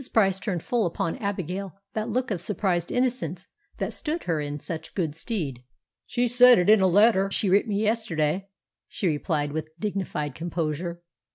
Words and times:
Price 0.11 0.39
turned 0.39 0.63
full 0.63 0.87
upon 0.87 1.15
Abigail 1.19 1.73
that 1.93 2.09
look 2.09 2.31
of 2.31 2.41
surprised 2.41 2.91
innocence 2.91 3.45
that 3.77 3.93
stood 3.93 4.23
her 4.23 4.39
in 4.41 4.57
such 4.59 4.95
good 4.95 5.13
stead. 5.13 5.59
"She 6.07 6.27
said 6.27 6.57
it 6.57 6.71
in 6.71 6.81
a 6.81 6.87
letter 6.87 7.29
she 7.29 7.51
writ 7.51 7.67
me 7.67 7.83
yesterday," 7.83 8.49
she 8.87 9.05
replied 9.05 9.51
with 9.51 9.79
dignified 9.79 10.33
composure. 10.33 11.03